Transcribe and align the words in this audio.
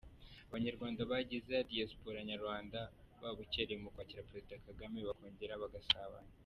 Abanyarwanda 0.49 1.01
bagize 1.11 1.53
Diaspora 1.69 2.19
Nyarwanda 2.29 2.79
babukereye 3.21 3.77
mu 3.83 3.89
kwakira 3.93 4.27
Perezida 4.29 4.63
Kagame, 4.65 4.97
bakongera 5.07 5.61
bagasabana. 5.63 6.31